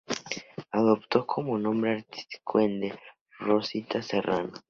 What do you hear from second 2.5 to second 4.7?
el de Rosita Serrano.